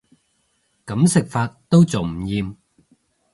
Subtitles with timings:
[0.83, 2.55] 噉食法都仲唔厭